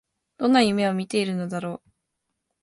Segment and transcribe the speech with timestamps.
[0.39, 1.91] どんな夢を見ているのだろう